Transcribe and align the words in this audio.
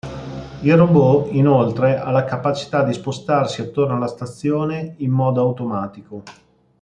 Il 0.63 0.75
robot 0.75 1.29
inoltre 1.33 1.95
ha 1.95 2.09
la 2.09 2.23
capacità 2.23 2.83
di 2.83 2.91
spostarsi 2.91 3.61
attorno 3.61 3.97
alla 3.97 4.07
stazione 4.07 4.95
in 4.97 5.11
modo 5.11 5.41
automatico. 5.41 6.23